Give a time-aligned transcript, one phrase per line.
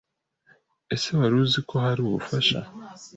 [0.93, 2.59] Ese wari uzi ko hari ubufasha